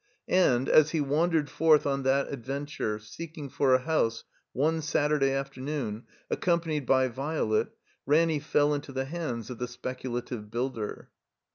[0.27, 6.05] And, as he wandered forth on that adventure, seeking for a house, one Saturday afternoon,
[6.31, 7.67] ac companied by Violet,
[8.07, 11.11] Ranny fell into the hands of the Speculative Builder.